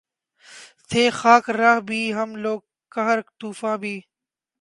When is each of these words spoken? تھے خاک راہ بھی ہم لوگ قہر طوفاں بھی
تھے 0.89 1.03
خاک 1.19 1.45
راہ 1.59 1.79
بھی 1.87 2.01
ہم 2.13 2.29
لوگ 2.43 2.59
قہر 2.91 3.17
طوفاں 3.39 3.77
بھی 3.81 3.95